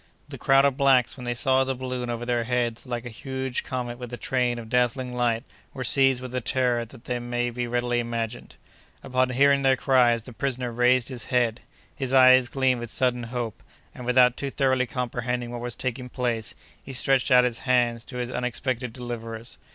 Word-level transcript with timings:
The 0.29 0.39
crowd 0.39 0.65
of 0.65 0.77
blacks, 0.77 1.15
when 1.15 1.25
they 1.25 1.35
saw 1.35 1.63
the 1.63 1.75
balloon 1.75 2.09
over 2.09 2.25
their 2.25 2.45
heads, 2.45 2.87
like 2.87 3.05
a 3.05 3.09
huge 3.09 3.63
comet 3.63 3.99
with 3.99 4.11
a 4.11 4.17
train 4.17 4.57
of 4.57 4.67
dazzling 4.67 5.13
light, 5.13 5.43
were 5.75 5.83
seized 5.83 6.23
with 6.23 6.33
a 6.33 6.41
terror 6.41 6.83
that 6.85 7.07
may 7.21 7.51
be 7.51 7.67
readily 7.67 7.99
imagined. 7.99 8.55
Upon 9.03 9.29
hearing 9.29 9.61
their 9.61 9.75
cries, 9.75 10.23
the 10.23 10.33
prisoner 10.33 10.71
raised 10.71 11.09
his 11.09 11.25
head. 11.25 11.61
His 11.95 12.13
eyes 12.15 12.49
gleamed 12.49 12.79
with 12.79 12.89
sudden 12.89 13.25
hope, 13.29 13.61
and, 13.93 14.03
without 14.07 14.37
too 14.37 14.49
thoroughly 14.49 14.87
comprehending 14.87 15.51
what 15.51 15.61
was 15.61 15.75
taking 15.75 16.09
place, 16.09 16.55
he 16.83 16.93
stretched 16.93 17.29
out 17.29 17.43
his 17.43 17.59
hands 17.59 18.03
to 18.05 18.17
his 18.17 18.31
unexpected 18.31 18.93
deliverers. 18.93 19.59